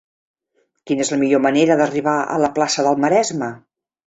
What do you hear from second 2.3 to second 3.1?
a la plaça del